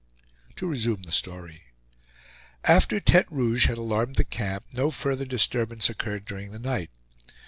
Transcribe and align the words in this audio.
To 0.55 0.65
resume 0.65 1.03
the 1.03 1.11
story: 1.11 1.61
After 2.63 2.99
Tete 2.99 3.31
Rouge 3.31 3.67
had 3.67 3.77
alarmed 3.77 4.15
the 4.15 4.23
camp, 4.23 4.65
no 4.73 4.89
further 4.89 5.25
disturbance 5.25 5.91
occurred 5.91 6.25
during 6.25 6.49
the 6.49 6.57
night. 6.57 6.89